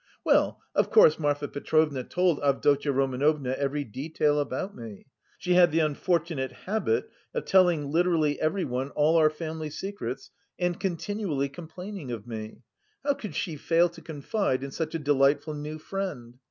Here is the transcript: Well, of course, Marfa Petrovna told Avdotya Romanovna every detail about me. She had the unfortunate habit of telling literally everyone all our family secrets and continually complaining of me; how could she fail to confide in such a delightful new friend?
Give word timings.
Well, 0.23 0.59
of 0.73 0.89
course, 0.89 1.19
Marfa 1.19 1.47
Petrovna 1.47 2.03
told 2.03 2.39
Avdotya 2.39 2.91
Romanovna 2.91 3.51
every 3.51 3.83
detail 3.83 4.39
about 4.39 4.75
me. 4.75 5.05
She 5.37 5.53
had 5.53 5.71
the 5.71 5.81
unfortunate 5.81 6.51
habit 6.51 7.07
of 7.35 7.45
telling 7.45 7.91
literally 7.91 8.41
everyone 8.41 8.89
all 8.95 9.15
our 9.17 9.29
family 9.29 9.69
secrets 9.69 10.31
and 10.57 10.79
continually 10.79 11.49
complaining 11.49 12.09
of 12.11 12.25
me; 12.25 12.63
how 13.05 13.13
could 13.13 13.35
she 13.35 13.57
fail 13.57 13.89
to 13.89 14.01
confide 14.01 14.63
in 14.63 14.71
such 14.71 14.95
a 14.95 14.97
delightful 14.97 15.53
new 15.53 15.77
friend? 15.77 16.39